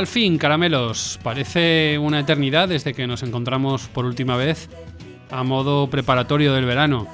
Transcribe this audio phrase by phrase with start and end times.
[0.00, 1.20] Al fin, caramelos.
[1.22, 4.70] Parece una eternidad desde que nos encontramos por última vez
[5.30, 7.06] a modo preparatorio del verano.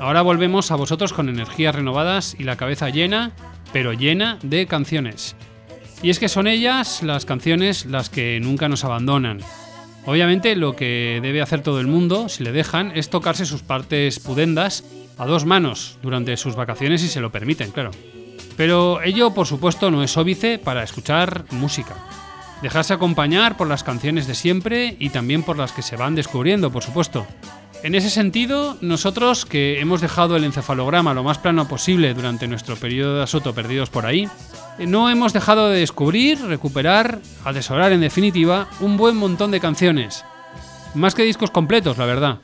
[0.00, 3.30] Ahora volvemos a vosotros con energías renovadas y la cabeza llena,
[3.72, 5.36] pero llena de canciones.
[6.02, 9.38] Y es que son ellas las canciones las que nunca nos abandonan.
[10.04, 14.18] Obviamente lo que debe hacer todo el mundo, si le dejan, es tocarse sus partes
[14.18, 14.82] pudendas
[15.18, 17.92] a dos manos durante sus vacaciones si se lo permiten, claro.
[18.56, 21.94] Pero ello, por supuesto, no es óbice para escuchar música.
[22.64, 26.72] Dejarse acompañar por las canciones de siempre y también por las que se van descubriendo,
[26.72, 27.26] por supuesto.
[27.82, 32.76] En ese sentido, nosotros que hemos dejado el encefalograma lo más plano posible durante nuestro
[32.76, 34.30] periodo de asoto perdidos por ahí,
[34.78, 40.24] no hemos dejado de descubrir, recuperar, atesorar en definitiva, un buen montón de canciones.
[40.94, 42.38] Más que discos completos, la verdad.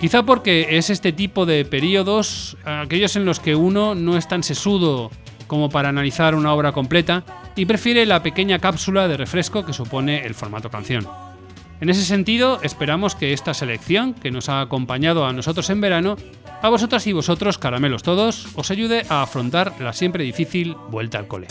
[0.00, 4.44] Quizá porque es este tipo de periodos, aquellos en los que uno no es tan
[4.44, 5.10] sesudo
[5.48, 7.24] como para analizar una obra completa
[7.58, 11.08] y prefiere la pequeña cápsula de refresco que supone el formato canción.
[11.80, 16.16] En ese sentido, esperamos que esta selección, que nos ha acompañado a nosotros en verano,
[16.62, 21.26] a vosotras y vosotros, caramelos todos, os ayude a afrontar la siempre difícil vuelta al
[21.26, 21.48] cole.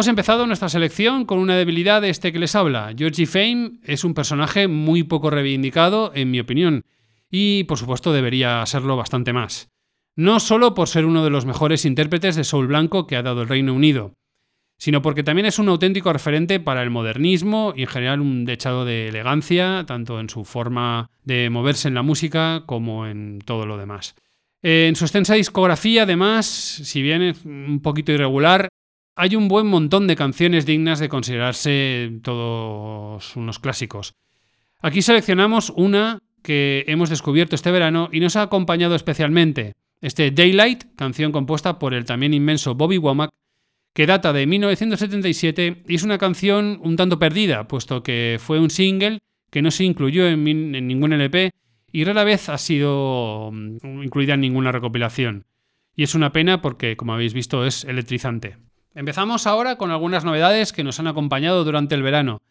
[0.00, 2.94] Hemos empezado nuestra selección con una debilidad de este que les habla.
[2.96, 6.86] Georgie Fame es un personaje muy poco reivindicado, en mi opinión,
[7.30, 9.68] y por supuesto debería serlo bastante más.
[10.16, 13.42] No solo por ser uno de los mejores intérpretes de soul blanco que ha dado
[13.42, 14.14] el Reino Unido,
[14.78, 18.86] sino porque también es un auténtico referente para el modernismo y en general un dechado
[18.86, 23.76] de elegancia, tanto en su forma de moverse en la música como en todo lo
[23.76, 24.14] demás.
[24.62, 28.70] En su extensa discografía, además, si bien es un poquito irregular,
[29.14, 34.14] hay un buen montón de canciones dignas de considerarse todos unos clásicos.
[34.80, 39.74] Aquí seleccionamos una que hemos descubierto este verano y nos ha acompañado especialmente.
[40.00, 43.30] Este Daylight, canción compuesta por el también inmenso Bobby Womack,
[43.92, 48.70] que data de 1977 y es una canción un tanto perdida, puesto que fue un
[48.70, 49.18] single
[49.50, 51.50] que no se incluyó en, en ningún LP
[51.92, 55.46] y rara vez ha sido mm, incluida en ninguna recopilación.
[55.96, 58.56] Y es una pena porque, como habéis visto, es electrizante.
[58.94, 62.42] Empezamos ahora con algunas novedades que nos han acompañado durante el verano.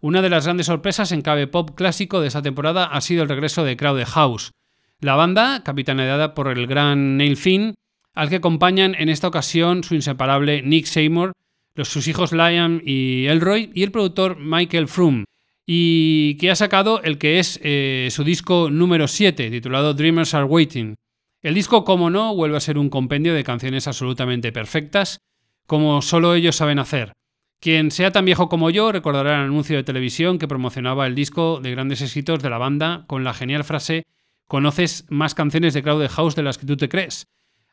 [0.00, 3.30] Una de las grandes sorpresas en cabe pop clásico de esa temporada ha sido el
[3.30, 4.52] regreso de Crowded House.
[5.00, 7.74] La banda, capitaneada por el gran Neil Finn,
[8.12, 11.32] al que acompañan en esta ocasión su inseparable Nick Seymour,
[11.74, 15.24] los, sus hijos Liam y Elroy y el productor Michael Froome,
[15.66, 20.44] y que ha sacado el que es eh, su disco número 7, titulado Dreamers Are
[20.44, 20.96] Waiting.
[21.42, 25.20] El disco, como no, vuelve a ser un compendio de canciones absolutamente perfectas,
[25.66, 27.12] como solo ellos saben hacer.
[27.60, 31.60] Quien sea tan viejo como yo recordará el anuncio de televisión que promocionaba el disco
[31.60, 34.04] de grandes éxitos de la banda con la genial frase
[34.46, 37.26] Conoces más canciones de Crowded House de las que tú te crees.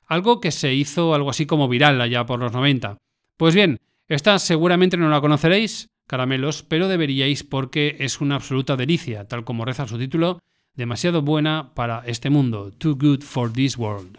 [0.08, 2.98] Algo que se hizo algo así como viral allá por los 90.
[3.38, 9.28] Pues bien, esta seguramente no la conoceréis, caramelos, pero deberíais porque es una absoluta delicia,
[9.28, 10.40] tal como reza su título,
[10.74, 14.18] demasiado buena para este mundo, Too Good for This World.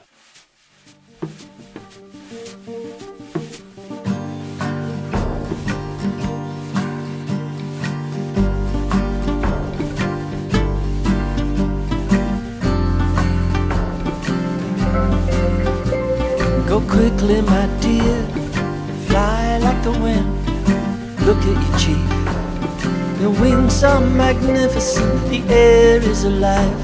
[16.75, 18.27] Go quickly, my dear,
[19.07, 20.29] fly like the wind.
[21.25, 22.09] Look at your chief.
[23.21, 26.77] The wings are magnificent, the air is alive.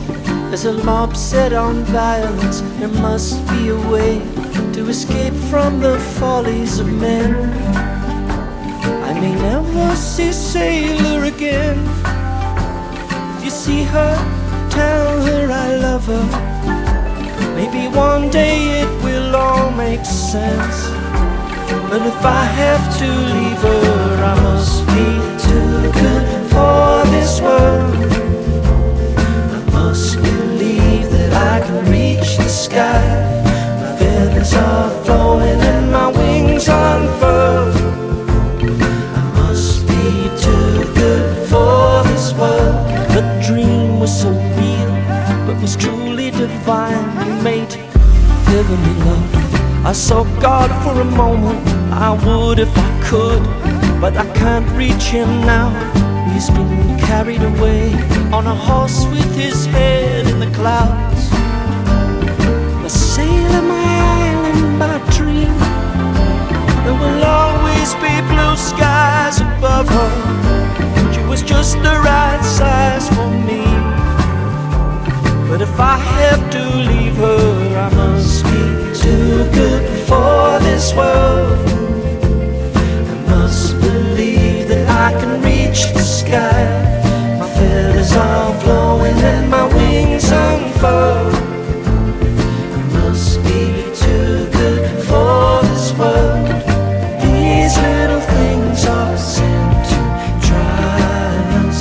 [0.48, 4.20] There's a mob set on violence, there must be a way
[4.74, 7.34] to escape from the follies of men.
[9.02, 11.78] I may never see Sailor again.
[13.38, 14.14] If you see her,
[14.70, 16.26] tell her I love her.
[17.56, 19.09] Maybe one day it will
[19.40, 20.78] all makes sense.
[21.90, 25.08] But if I have to leave her, I must be
[25.46, 27.94] too good for this world.
[29.56, 33.02] I must believe that I can reach the sky.
[33.80, 37.49] My feathers are flowing and my wings unfurled.
[48.62, 49.86] Heavenly love.
[49.86, 53.42] I saw God for a moment, I would if I could,
[54.02, 55.68] but I can't reach Him now.
[56.30, 57.94] He's been carried away
[58.36, 61.22] on a horse with his head in the clouds.
[62.82, 63.86] The sailor, my
[64.28, 65.54] island, my dream.
[66.84, 70.12] There will always be blue skies above her.
[71.14, 73.79] She was just the right size for me.
[75.50, 78.60] But if I have to leave her, I must be
[79.02, 81.58] too good for this world.
[82.76, 86.62] I must believe that I can reach the sky.
[87.40, 91.34] My feathers are flowing and my wings unfurl.
[92.76, 96.46] I must be too good for this world.
[97.24, 99.98] These little things are sent to
[100.46, 101.00] try
[101.64, 101.80] us.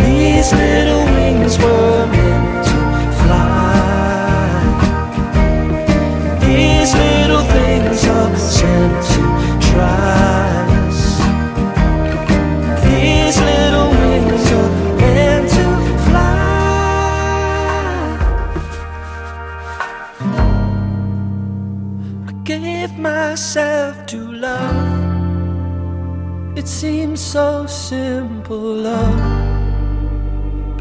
[0.00, 0.83] These little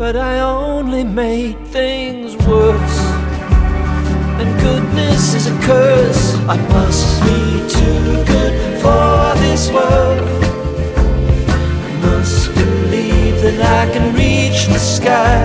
[0.03, 3.00] but I only made things worse.
[4.39, 6.36] And goodness is a curse.
[6.55, 7.39] I must be
[7.77, 10.27] too good for this world.
[11.88, 15.39] I must believe that I can reach the sky.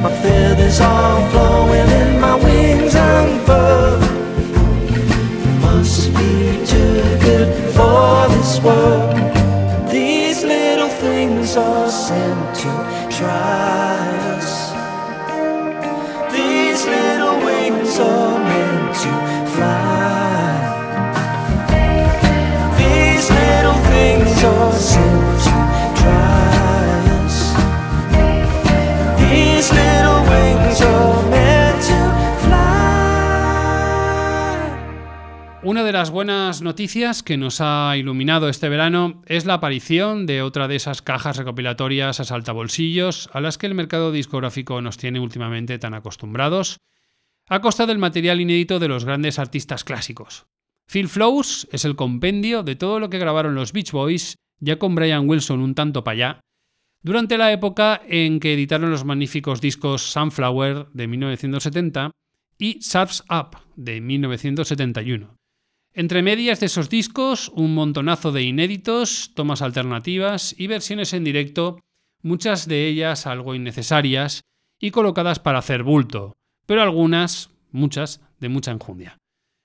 [0.00, 4.02] My feathers are flowing and my wings unfurled.
[5.48, 6.34] I must be
[6.72, 9.90] too good for this world.
[9.90, 12.47] These little things are sin
[13.18, 13.97] try
[35.88, 40.68] de las buenas noticias que nos ha iluminado este verano es la aparición de otra
[40.68, 45.78] de esas cajas recopilatorias a saltabolsillos a las que el mercado discográfico nos tiene últimamente
[45.78, 46.76] tan acostumbrados,
[47.48, 50.44] a costa del material inédito de los grandes artistas clásicos.
[50.86, 54.94] Phil Flows es el compendio de todo lo que grabaron los Beach Boys, ya con
[54.94, 56.40] Brian Wilson un tanto para allá,
[57.02, 62.10] durante la época en que editaron los magníficos discos Sunflower de 1970
[62.58, 65.37] y Surf's Up de 1971.
[65.98, 71.80] Entre medias de esos discos, un montonazo de inéditos, tomas alternativas y versiones en directo,
[72.22, 74.42] muchas de ellas algo innecesarias
[74.78, 76.36] y colocadas para hacer bulto,
[76.66, 79.18] pero algunas, muchas, de mucha enjundia.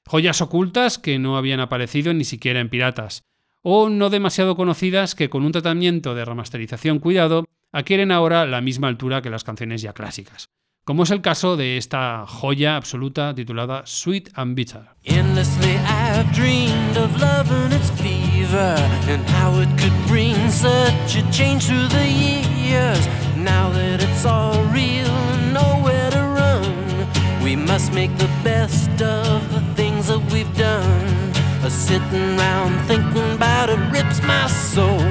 [0.07, 3.21] Joyas ocultas que no habían aparecido ni siquiera en piratas,
[3.61, 8.87] o no demasiado conocidas que con un tratamiento de remasterización cuidado adquieren ahora la misma
[8.87, 10.49] altura que las canciones ya clásicas,
[10.85, 14.83] como es el caso de esta joya absoluta titulada Sweet and Bitter.
[15.05, 18.75] Endlessly I've dreamed of love and its fever
[19.07, 23.07] and how it could bring such a change through the years.
[23.37, 25.13] Now that it's all real
[25.53, 31.31] nowhere to run, we must make the best of the things that we've done.
[31.63, 35.01] A sitting round thinking about it rips my soul.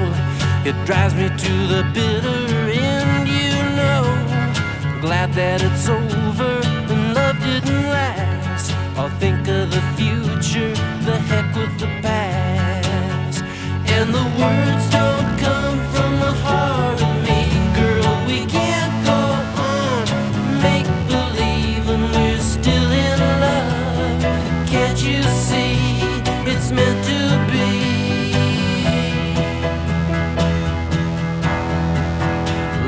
[0.65, 2.72] It drives me to the bitter end.
[5.03, 8.71] Glad that it's over and love didn't last.
[8.95, 13.43] I'll think of the future, the heck with the past.
[13.91, 18.15] And the words don't come from the heart of me, girl.
[18.31, 19.19] We can't go
[19.75, 20.07] on
[20.63, 24.23] make believe when we're still in love.
[24.71, 25.99] Can't you see
[26.49, 27.19] it's meant to
[27.51, 27.67] be?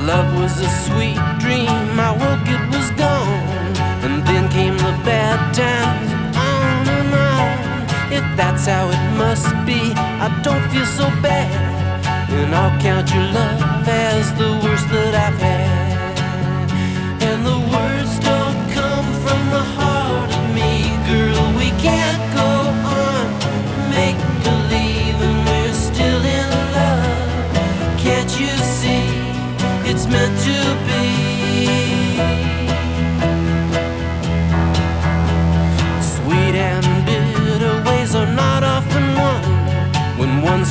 [0.08, 0.85] Love was a
[8.66, 11.52] that's how it must be, I don't feel so bad.
[12.32, 15.55] And I'll count your love as the worst that I've had.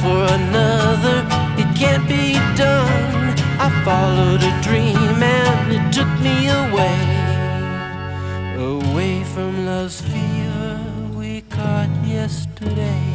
[0.04, 1.18] For another,
[1.56, 3.32] it can't be done.
[3.66, 7.00] I followed a dream and it took me away.
[8.72, 10.78] Away from love's fever
[11.18, 13.08] we caught yesterday.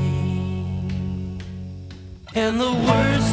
[2.33, 3.28] And the words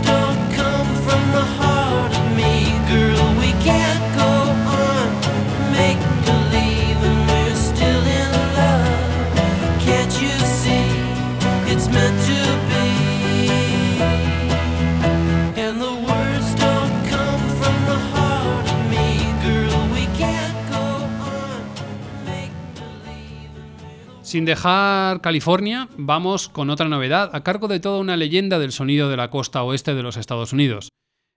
[24.37, 29.09] Sin dejar California, vamos con otra novedad a cargo de toda una leyenda del sonido
[29.09, 30.91] de la costa oeste de los Estados Unidos.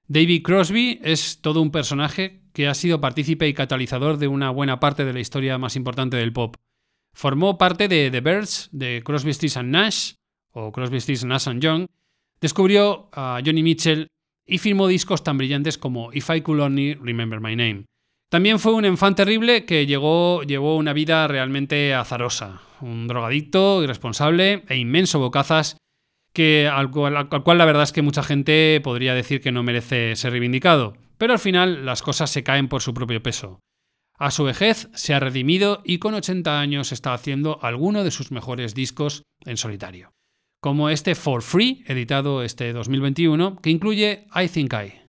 [0.10, 4.82] David Crosby es todo un personaje que ha sido partícipe y catalizador de una buena
[4.82, 6.58] parte de la historia más importante del pop.
[7.14, 10.16] Formó parte de The Birds, de Crosby, Stills and Nash,
[10.52, 11.86] o Crosby, Stills, Nash and Young,
[12.42, 14.10] descubrió a Johnny Mitchell
[14.46, 17.86] y firmó discos tan brillantes como If I Could Only Remember My Name.
[18.30, 24.64] También fue un enfant terrible que llegó, llevó una vida realmente azarosa, un drogadicto, irresponsable
[24.70, 25.78] e inmenso bocazas
[26.32, 29.64] que, al, cual, al cual la verdad es que mucha gente podría decir que no
[29.64, 33.60] merece ser reivindicado, pero al final las cosas se caen por su propio peso.
[34.20, 38.32] A su vejez se ha redimido y con 80 años está haciendo alguno de sus
[38.32, 40.12] mejores discos en solitario,
[40.62, 45.09] como este For Free, editado este 2021, que incluye I Think I.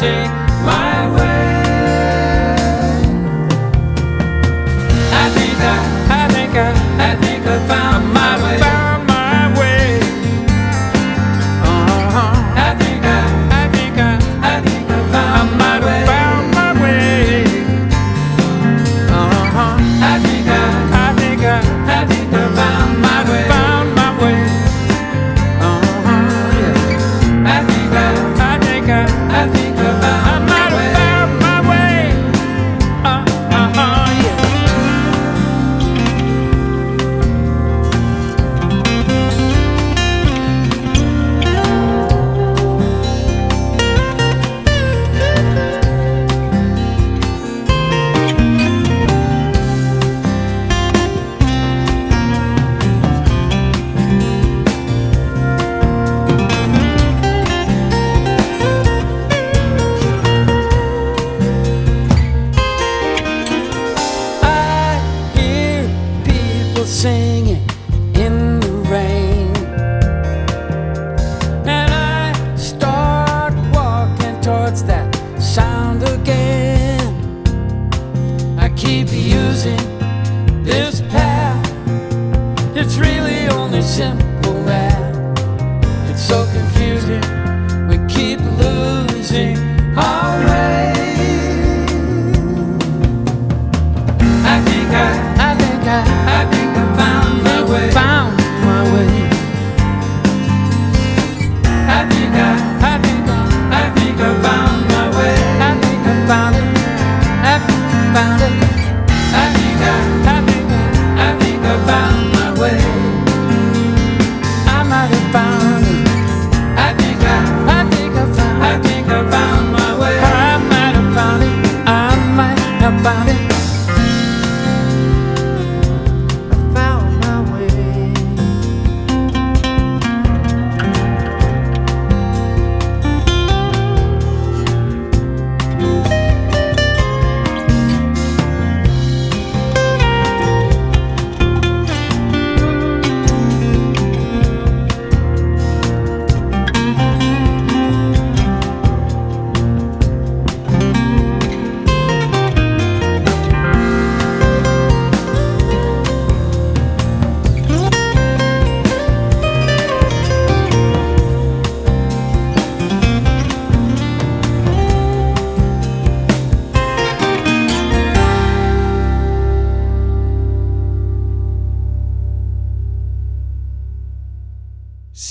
[0.00, 0.47] say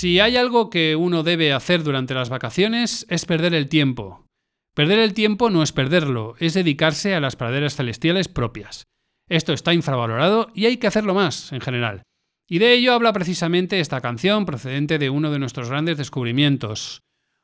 [0.00, 4.24] Si hay algo que uno debe hacer durante las vacaciones es perder el tiempo.
[4.72, 8.84] Perder el tiempo no es perderlo, es dedicarse a las praderas celestiales propias.
[9.28, 12.02] Esto está infravalorado y hay que hacerlo más, en general.
[12.48, 17.02] Y de ello habla precisamente esta canción procedente de uno de nuestros grandes descubrimientos.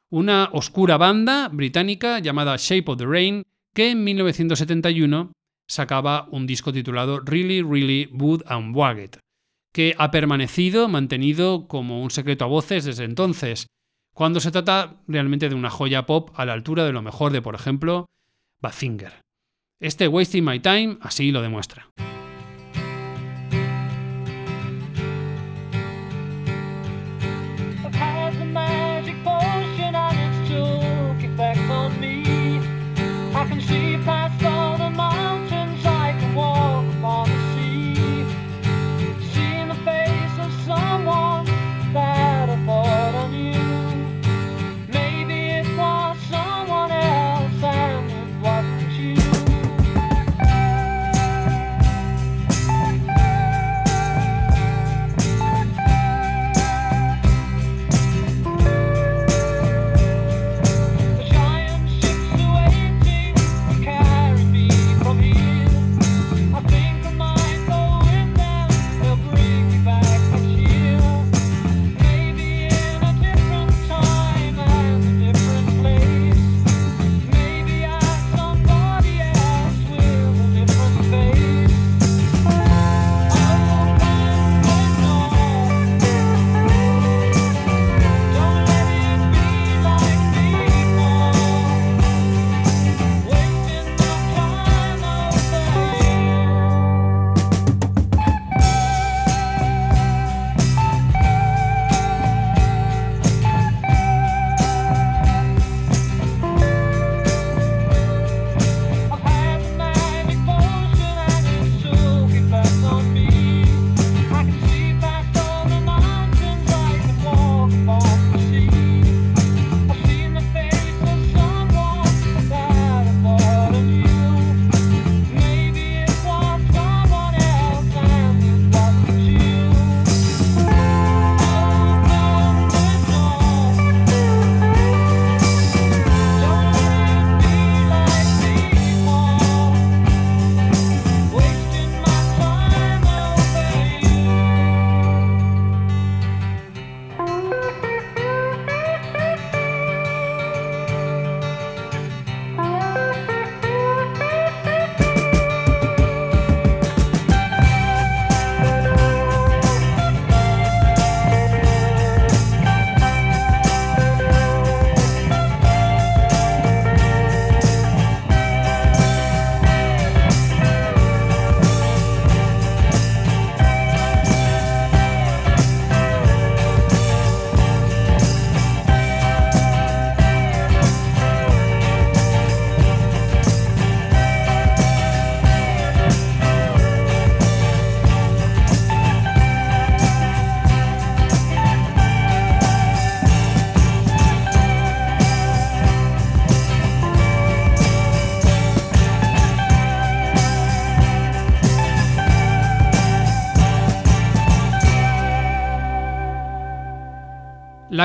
[0.09, 3.43] Una oscura banda británica llamada Shape of the Rain,
[3.75, 5.33] que en 1971
[5.67, 9.24] sacaba un disco titulado Really, Really Wood and Waggett
[9.75, 13.67] que ha permanecido, mantenido como un secreto a voces desde entonces,
[14.15, 17.43] cuando se trata realmente de una joya pop a la altura de lo mejor de,
[17.43, 18.07] por ejemplo,
[18.63, 19.21] Badfinger.
[19.81, 21.91] Este Wasting My Time así lo demuestra.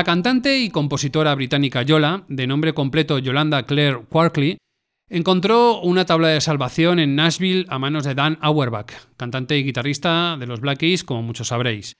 [0.00, 4.56] La cantante y compositora británica Yola, de nombre completo Yolanda Claire Quarkley,
[5.10, 10.38] encontró una tabla de salvación en Nashville a manos de Dan Auerbach, cantante y guitarrista
[10.40, 11.92] de los Black Keys, como muchos sabréis,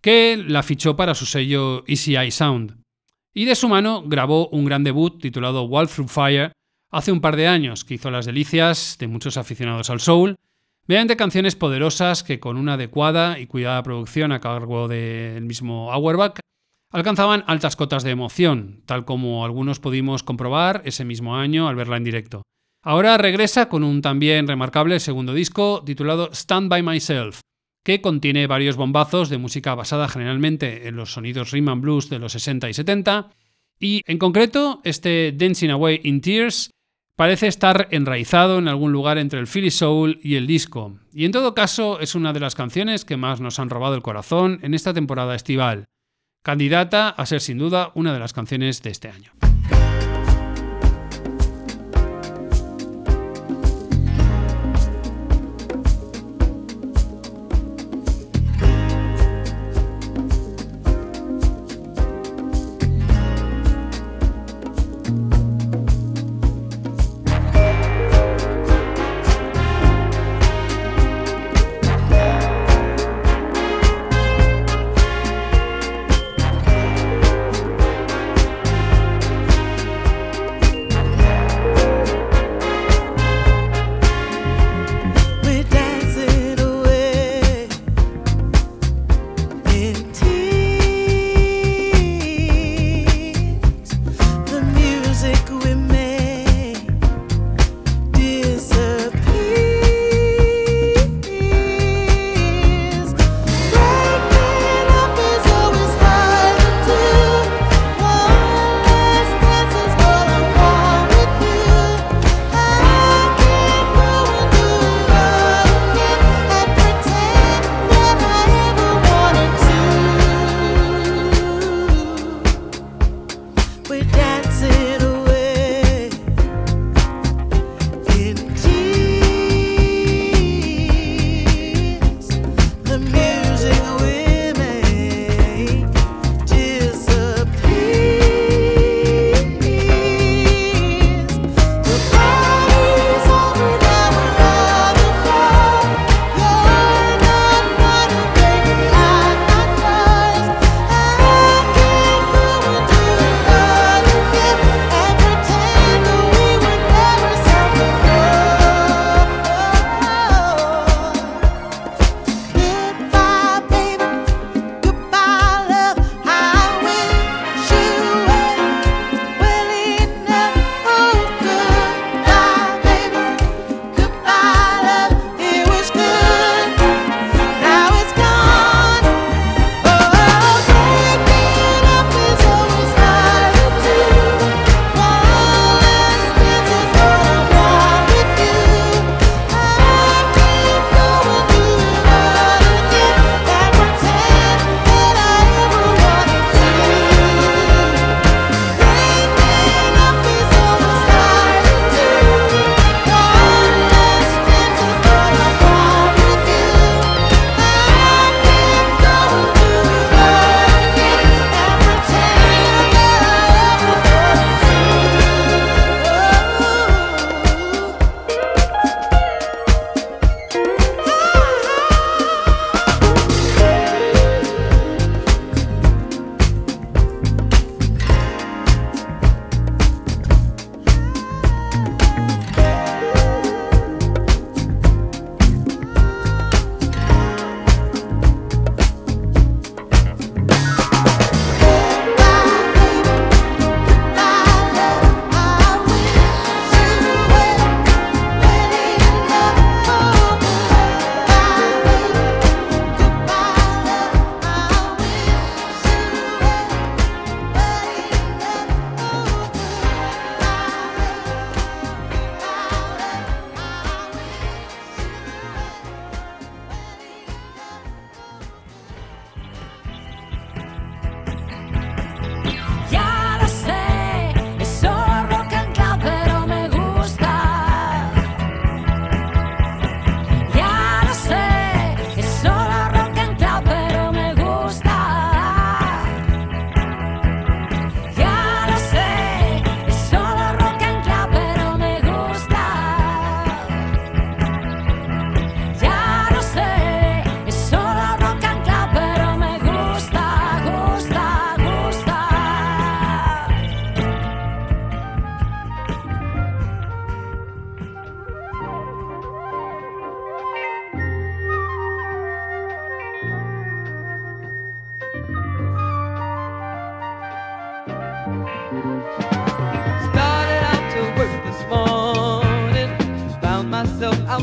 [0.00, 2.82] que la fichó para su sello Easy Eye Sound.
[3.32, 6.52] Y de su mano grabó un gran debut titulado Wall Through Fire
[6.90, 10.34] hace un par de años, que hizo las delicias de muchos aficionados al soul,
[10.88, 16.40] mediante canciones poderosas que con una adecuada y cuidada producción a cargo del mismo Auerbach
[16.94, 21.96] alcanzaban altas cotas de emoción, tal como algunos pudimos comprobar ese mismo año al verla
[21.96, 22.42] en directo.
[22.84, 27.40] Ahora regresa con un también remarcable segundo disco titulado Stand By Myself,
[27.82, 32.20] que contiene varios bombazos de música basada generalmente en los sonidos rhythm and blues de
[32.20, 33.30] los 60 y 70,
[33.80, 36.70] y en concreto este Dancing Away in Tears
[37.16, 41.32] parece estar enraizado en algún lugar entre el Philly Soul y el disco, y en
[41.32, 44.74] todo caso es una de las canciones que más nos han robado el corazón en
[44.74, 45.86] esta temporada estival
[46.44, 49.32] candidata a ser sin duda una de las canciones de este año.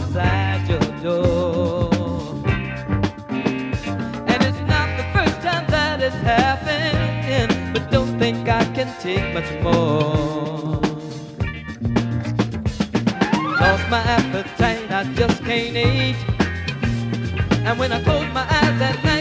[0.01, 1.89] Outside your door.
[3.29, 6.21] And it's not the first time that it's
[7.73, 10.79] but don't think I can take much more.
[13.61, 16.17] Lost my appetite, I just can't eat.
[17.65, 19.20] And when I close my eyes at night,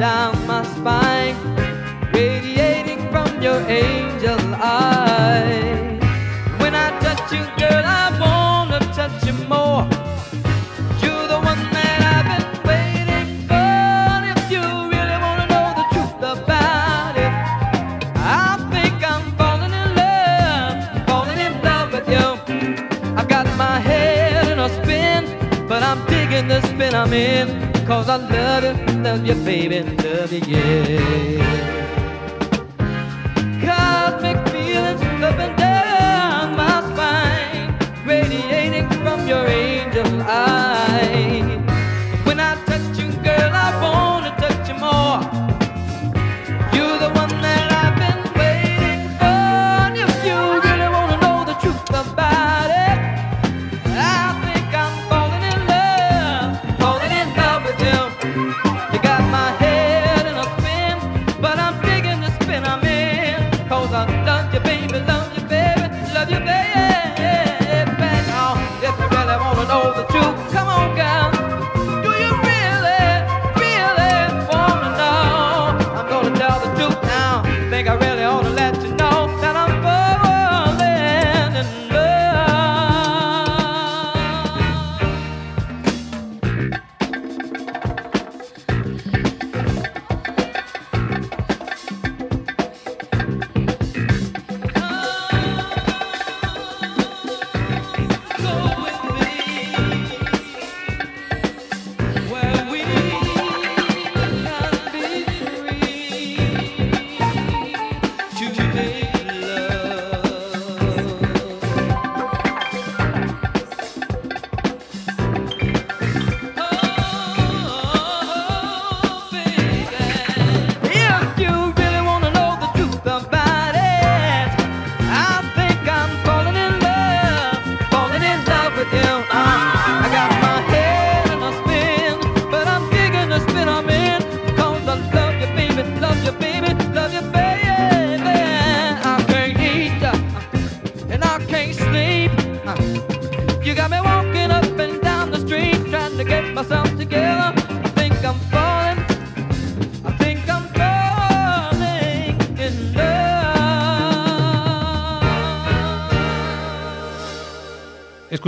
[0.00, 1.36] down my spine,
[2.14, 6.00] radiating from your angel eyes.
[6.58, 9.84] When I touch you, girl, I wanna touch you more.
[11.02, 14.08] You're the one that I've been waiting for.
[14.32, 14.62] If you
[14.94, 17.32] really wanna know the truth about it,
[18.16, 20.76] I think I'm falling in love,
[21.08, 22.26] falling in love with you.
[23.18, 25.22] I've got my head in a spin,
[25.68, 27.69] but I'm digging the spin I'm in.
[27.90, 31.89] Cause I love you, love you, baby, love you, yeah.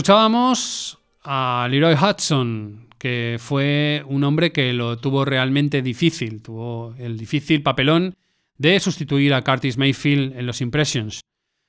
[0.02, 7.16] Escuchábamos a Leroy Hudson, que fue un hombre que lo tuvo realmente difícil, tuvo el
[7.16, 8.16] difícil papelón
[8.58, 11.20] de sustituir a Curtis Mayfield en los Impressions,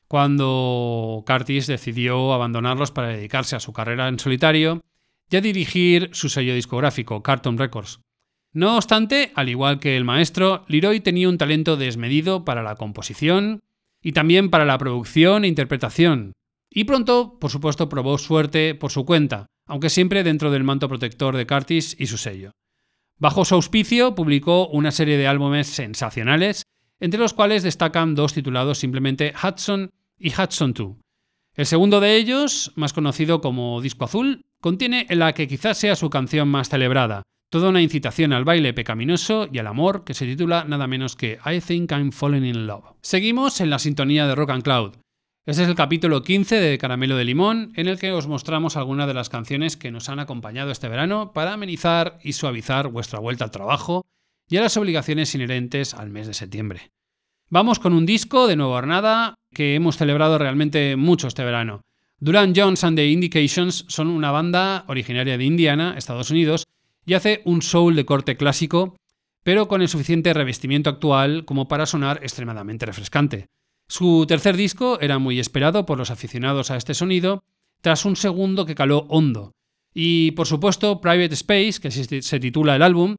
[0.07, 4.81] cuando Curtis decidió abandonarlos para dedicarse a su carrera en solitario
[5.29, 7.99] y a dirigir su sello discográfico, Carton Records.
[8.51, 13.61] No obstante, al igual que el maestro, Leroy tenía un talento desmedido para la composición
[14.01, 16.33] y también para la producción e interpretación.
[16.75, 21.37] Y pronto, por supuesto, probó suerte por su cuenta, aunque siempre dentro del manto protector
[21.37, 22.51] de Curtis y su sello.
[23.19, 26.63] Bajo su auspicio, publicó una serie de álbumes sensacionales,
[26.99, 30.95] entre los cuales destacan dos titulados simplemente Hudson y Hudson 2.
[31.55, 36.09] El segundo de ellos, más conocido como Disco Azul, contiene la que quizás sea su
[36.09, 40.63] canción más celebrada, toda una incitación al baile pecaminoso y al amor que se titula
[40.63, 42.95] nada menos que I Think I'm Falling in Love.
[43.01, 45.02] Seguimos en la sintonía de Rock and Cloud.
[45.45, 49.07] Este es el capítulo 15 de Caramelo de Limón, en el que os mostramos algunas
[49.07, 53.43] de las canciones que nos han acompañado este verano para amenizar y suavizar vuestra vuelta
[53.43, 54.05] al trabajo
[54.47, 56.91] y a las obligaciones inherentes al mes de septiembre.
[57.49, 61.81] Vamos con un disco de Nueva Hornada que hemos celebrado realmente mucho este verano.
[62.21, 66.63] Duran Jones and the Indications son una banda originaria de Indiana, Estados Unidos,
[67.05, 68.95] y hace un soul de corte clásico,
[69.43, 73.47] pero con el suficiente revestimiento actual como para sonar extremadamente refrescante.
[73.93, 77.43] Su tercer disco era muy esperado por los aficionados a este sonido,
[77.79, 79.51] tras un segundo que caló hondo.
[79.93, 83.17] Y por supuesto, Private Space, que se titula el álbum,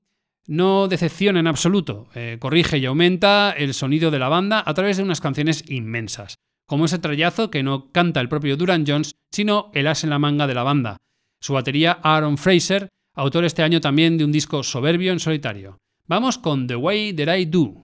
[0.49, 4.97] no decepciona en absoluto, eh, corrige y aumenta el sonido de la banda a través
[4.97, 9.71] de unas canciones inmensas, como ese trayazo que no canta el propio Duran Jones, sino
[9.75, 10.97] el as en la manga de la banda.
[11.41, 15.79] su batería Aaron Fraser, autor este año también de un disco soberbio en solitario.
[16.09, 17.84] Vamos con The Way That I Do.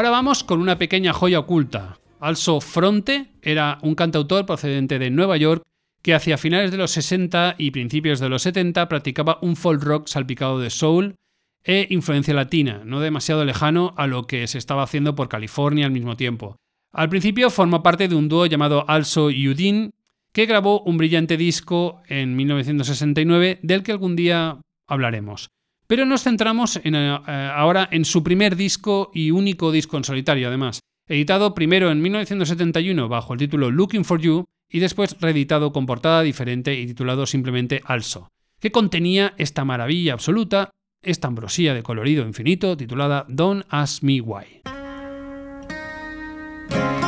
[0.00, 1.98] Ahora vamos con una pequeña joya oculta.
[2.20, 5.62] Also Fronte era un cantautor procedente de Nueva York
[6.00, 10.08] que hacia finales de los 60 y principios de los 70 practicaba un folk rock
[10.08, 11.16] salpicado de soul
[11.64, 15.92] e influencia latina, no demasiado lejano a lo que se estaba haciendo por California al
[15.92, 16.56] mismo tiempo.
[16.92, 19.90] Al principio formó parte de un dúo llamado Also Udin,
[20.32, 25.50] que grabó un brillante disco en 1969 del que algún día hablaremos.
[25.90, 30.46] Pero nos centramos eh, eh, ahora en su primer disco y único disco en solitario,
[30.46, 30.78] además,
[31.08, 36.22] editado primero en 1971 bajo el título Looking for You y después reeditado con portada
[36.22, 38.28] diferente y titulado simplemente Also,
[38.60, 40.70] que contenía esta maravilla absoluta,
[41.02, 44.62] esta ambrosía de colorido infinito titulada Don't Ask Me Why.
[46.70, 46.99] Why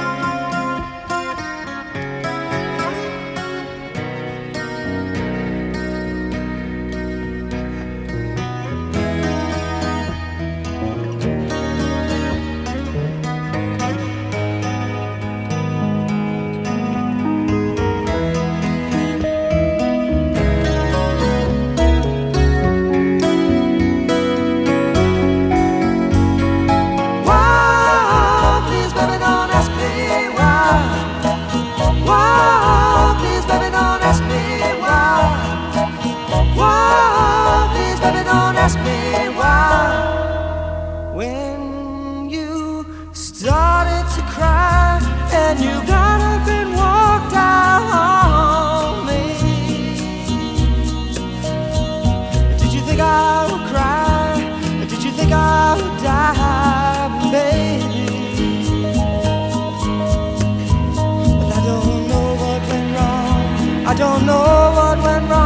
[63.93, 65.41] I don't know what went wrong.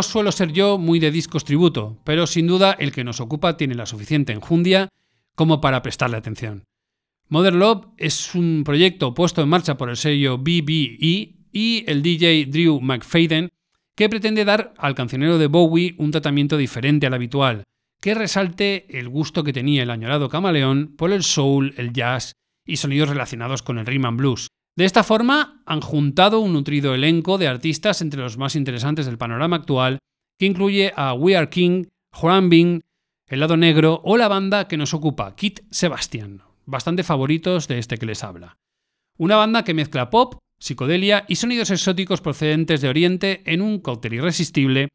[0.00, 3.58] No suelo ser yo muy de discos tributo, pero sin duda el que nos ocupa
[3.58, 4.88] tiene la suficiente enjundia
[5.34, 6.64] como para prestarle atención.
[7.28, 12.46] Mother Love es un proyecto puesto en marcha por el sello BBE y el DJ
[12.46, 13.50] Drew McFadden
[13.94, 17.64] que pretende dar al cancionero de Bowie un tratamiento diferente al habitual,
[18.00, 22.32] que resalte el gusto que tenía el añorado camaleón por el soul, el jazz
[22.64, 24.48] y sonidos relacionados con el rhythm and blues.
[24.80, 29.18] De esta forma han juntado un nutrido elenco de artistas entre los más interesantes del
[29.18, 29.98] panorama actual,
[30.38, 32.80] que incluye a We Are King, Juan Bing,
[33.26, 37.98] El Lado Negro o la banda que nos ocupa, Kit Sebastian, bastante favoritos de este
[37.98, 38.56] que les habla.
[39.18, 44.14] Una banda que mezcla pop, psicodelia y sonidos exóticos procedentes de Oriente en un cóctel
[44.14, 44.88] irresistible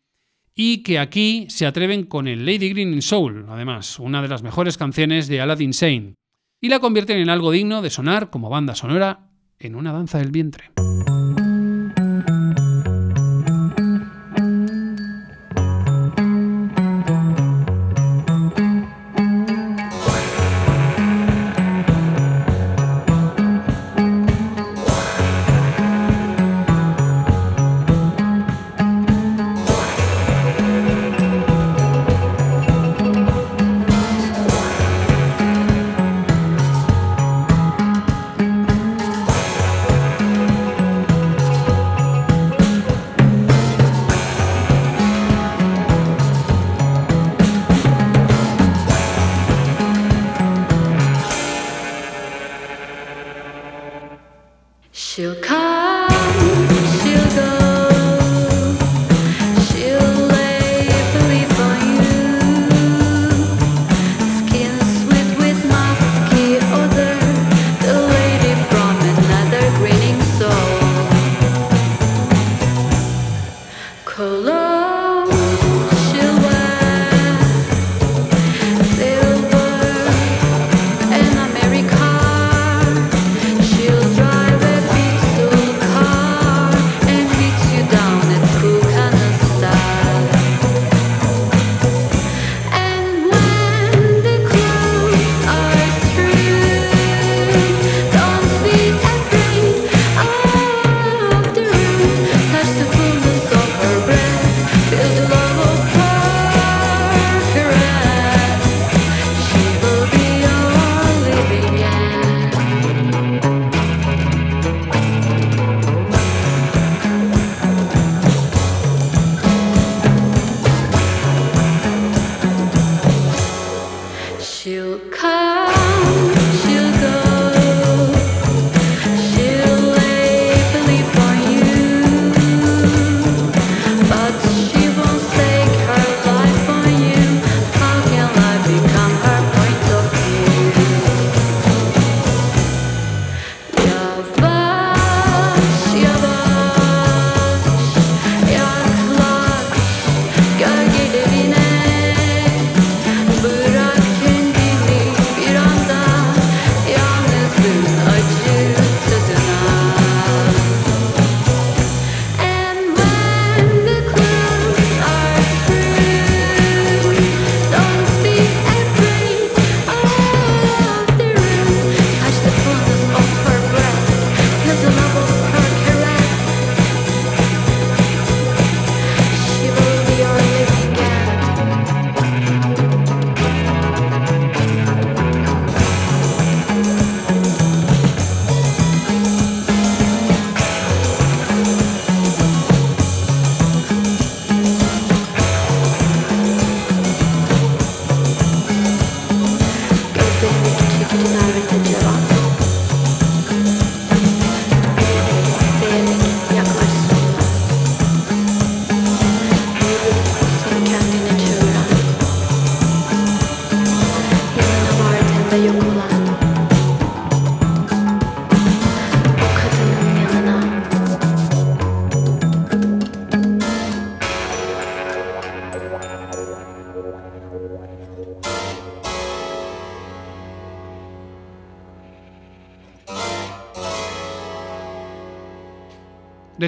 [0.55, 4.41] y que aquí se atreven con el Lady Green in Soul, además, una de las
[4.41, 6.15] mejores canciones de Aladdin Sane,
[6.59, 9.29] y la convierten en algo digno de sonar como banda sonora
[9.65, 10.71] en una danza del vientre.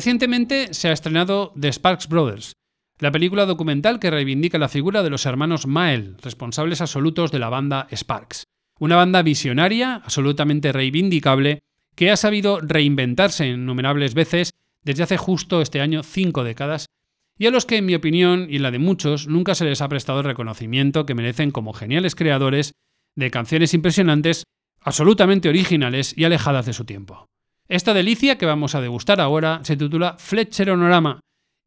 [0.07, 2.53] Recientemente se ha estrenado The Sparks Brothers,
[2.97, 7.49] la película documental que reivindica la figura de los hermanos Mael, responsables absolutos de la
[7.49, 8.45] banda Sparks.
[8.79, 11.59] Una banda visionaria, absolutamente reivindicable,
[11.93, 14.51] que ha sabido reinventarse innumerables veces
[14.81, 16.85] desde hace justo este año cinco décadas,
[17.37, 19.81] y a los que, en mi opinión y en la de muchos, nunca se les
[19.81, 22.71] ha prestado el reconocimiento que merecen como geniales creadores
[23.15, 24.45] de canciones impresionantes,
[24.79, 27.27] absolutamente originales y alejadas de su tiempo.
[27.69, 31.19] Esta delicia que vamos a degustar ahora se titula Fletcher Onorama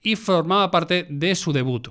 [0.02, 1.88] y formaba parte de su debut,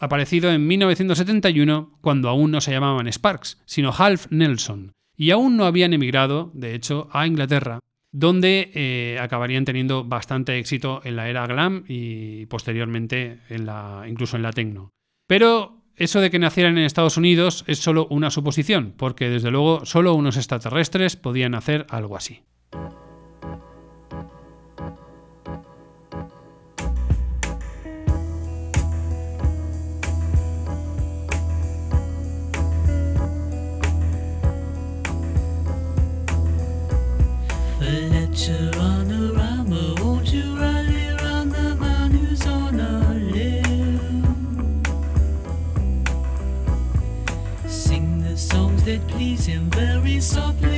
[0.00, 5.66] aparecido en 1971 cuando aún no se llamaban Sparks, sino Half Nelson, y aún no
[5.66, 7.78] habían emigrado, de hecho, a Inglaterra,
[8.10, 13.38] donde eh, acabarían teniendo bastante éxito en la era glam y posteriormente
[14.08, 14.90] incluso en la techno.
[15.28, 19.86] Pero eso de que nacieran en Estados Unidos es solo una suposición, porque desde luego
[19.86, 22.42] solo unos extraterrestres podían hacer algo así.
[38.34, 44.82] Geronimo, won't you rally around the man who's on a limb?
[47.68, 50.73] Sing the songs that please him very softly.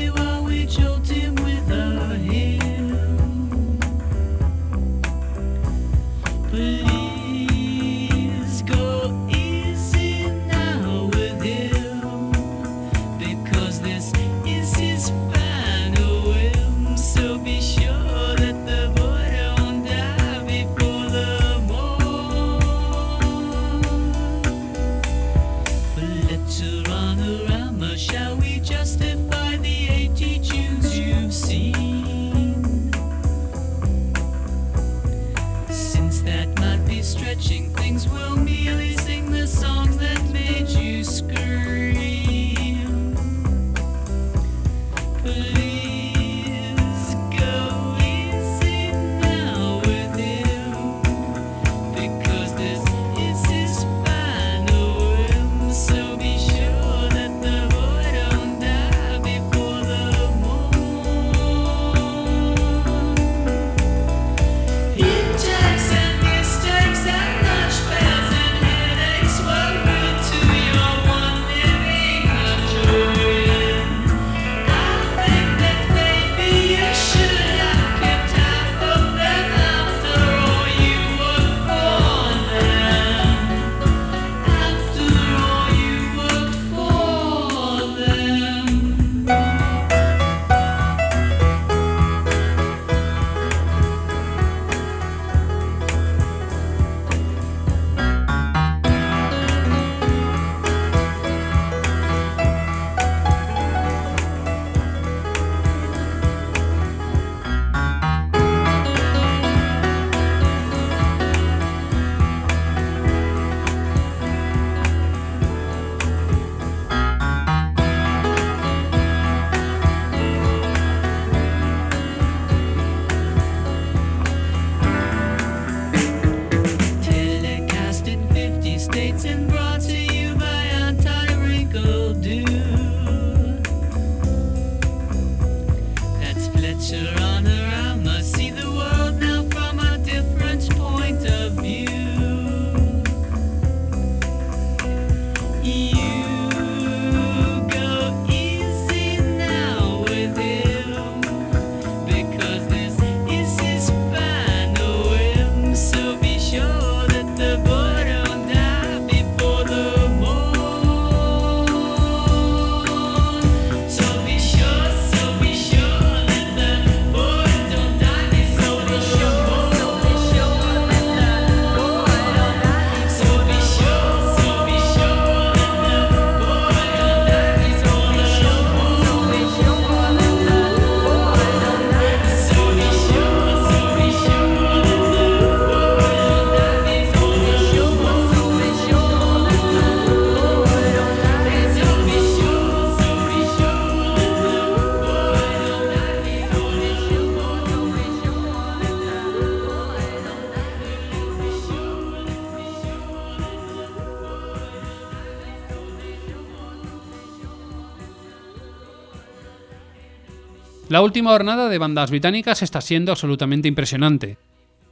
[210.89, 214.39] La última jornada de bandas británicas está siendo absolutamente impresionante.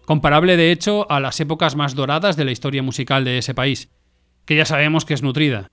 [0.05, 3.89] comparable de hecho a las épocas más doradas de la historia musical de ese país,
[4.45, 5.69] que ya sabemos que es nutrida.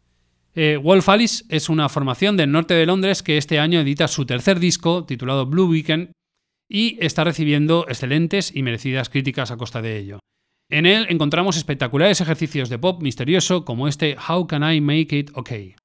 [0.56, 4.26] Eh, Wolf Alice es una formación del norte de Londres que este año edita su
[4.26, 6.12] tercer disco, titulado Blue Weekend,
[6.70, 10.20] y está recibiendo excelentes y merecidas críticas a costa de ello.
[10.70, 15.32] En él encontramos espectaculares ejercicios de pop misterioso como este How Can I Make It
[15.34, 15.76] Okay.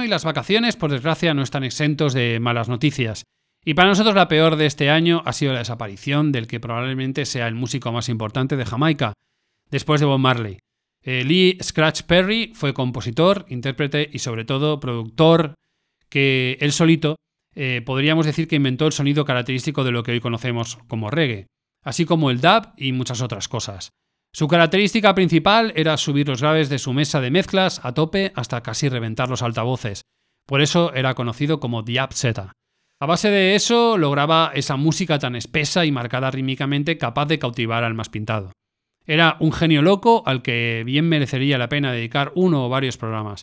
[0.00, 3.24] Y las vacaciones, por desgracia, no están exentos de malas noticias.
[3.64, 7.26] Y para nosotros la peor de este año ha sido la desaparición del que probablemente
[7.26, 9.12] sea el músico más importante de Jamaica,
[9.70, 10.58] después de Bob Marley.
[11.04, 15.54] Eh, Lee Scratch Perry fue compositor, intérprete y sobre todo productor
[16.08, 17.16] que él solito
[17.54, 21.46] eh, podríamos decir que inventó el sonido característico de lo que hoy conocemos como reggae,
[21.82, 23.90] así como el dub y muchas otras cosas.
[24.34, 28.62] Su característica principal era subir los graves de su mesa de mezclas a tope hasta
[28.62, 30.00] casi reventar los altavoces.
[30.46, 32.52] Por eso era conocido como The Upsetter.
[32.98, 37.84] A base de eso lograba esa música tan espesa y marcada rítmicamente capaz de cautivar
[37.84, 38.52] al más pintado.
[39.04, 43.42] Era un genio loco al que bien merecería la pena dedicar uno o varios programas.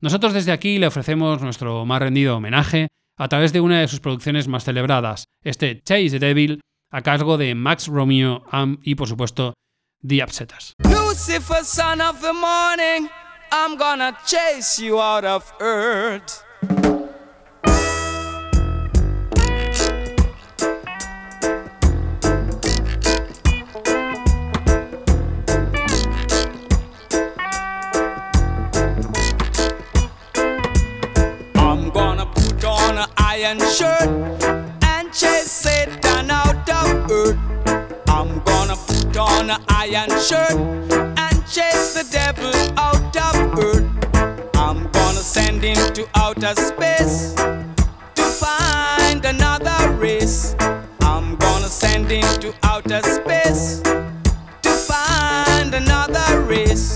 [0.00, 3.98] Nosotros desde aquí le ofrecemos nuestro más rendido homenaje a través de una de sus
[3.98, 6.60] producciones más celebradas, este Chase the Devil,
[6.92, 8.44] a cargo de Max Romeo
[8.84, 9.54] y por supuesto
[10.02, 10.74] The Upsetters.
[10.84, 13.10] Lucifer, son of the morning,
[13.50, 16.44] I'm gonna chase you out of earth.
[46.54, 47.34] Space
[48.14, 50.54] to find another race.
[51.02, 53.80] I'm gonna send him to outer space
[54.62, 56.94] to find another race.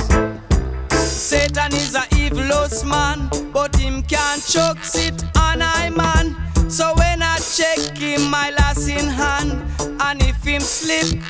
[0.91, 2.45] Satan is a evil
[2.87, 6.37] man, but him can't choke it on I man.
[6.71, 9.63] So when I check him, my last in hand,
[10.01, 11.22] and if him slip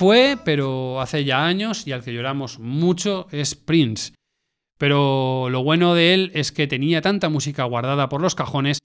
[0.00, 4.14] fue, pero hace ya años y al que lloramos mucho, es Prince.
[4.78, 8.78] Pero lo bueno de él es que tenía tanta música guardada por los cajones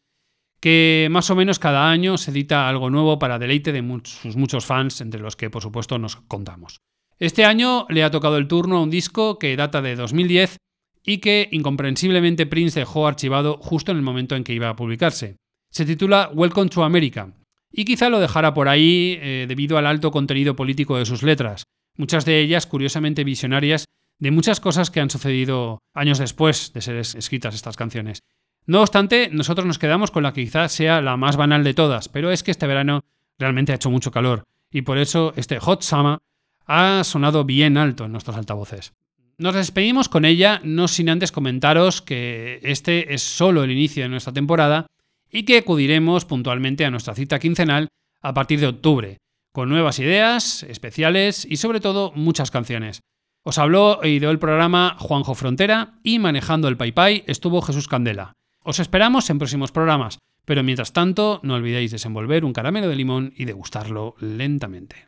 [0.59, 4.65] que más o menos cada año se edita algo nuevo para deleite de sus muchos
[4.65, 6.81] fans, entre los que por supuesto nos contamos.
[7.17, 10.57] Este año le ha tocado el turno a un disco que data de 2010
[11.01, 15.37] y que incomprensiblemente Prince dejó archivado justo en el momento en que iba a publicarse.
[15.71, 17.31] Se titula Welcome to America
[17.75, 21.65] y quizá lo dejara por ahí eh, debido al alto contenido político de sus letras,
[21.97, 23.85] muchas de ellas curiosamente visionarias
[24.17, 28.19] de muchas cosas que han sucedido años después de ser es- escritas estas canciones.
[28.65, 32.07] No obstante, nosotros nos quedamos con la que quizás sea la más banal de todas,
[32.07, 33.01] pero es que este verano
[33.37, 36.19] realmente ha hecho mucho calor y por eso este Hot Summer
[36.65, 38.93] ha sonado bien alto en nuestros altavoces.
[39.37, 44.09] Nos despedimos con ella, no sin antes comentaros que este es solo el inicio de
[44.09, 44.87] nuestra temporada
[45.35, 47.89] y que acudiremos puntualmente a nuestra cita quincenal
[48.21, 49.17] a partir de octubre,
[49.51, 53.01] con nuevas ideas, especiales y sobre todo muchas canciones.
[53.43, 58.31] Os habló y dio el programa Juanjo Frontera y manejando el PayPay estuvo Jesús Candela.
[58.63, 63.33] Os esperamos en próximos programas, pero mientras tanto no olvidéis desenvolver un caramelo de limón
[63.35, 65.05] y degustarlo lentamente.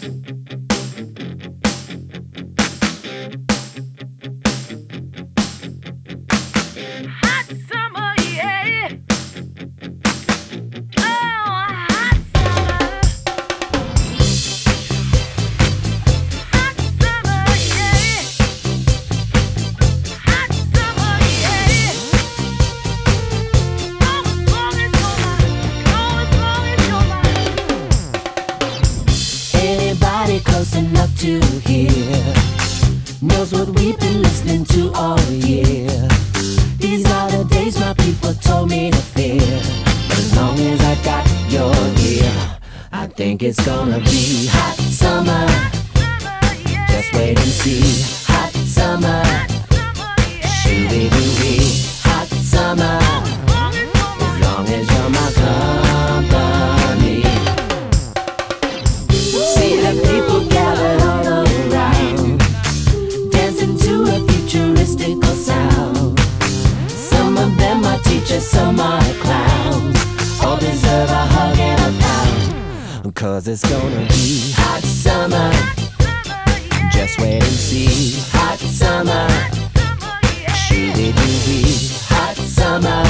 [0.00, 0.69] to
[43.40, 45.46] think it's gonna be hot summer.
[46.90, 48.09] Just wait and see,
[73.40, 75.50] Cause it's gonna be hot summer.
[76.92, 78.20] Just wait and see.
[78.36, 79.28] Hot summer.
[80.52, 82.06] Shooby dooby.
[82.10, 83.09] Hot summer.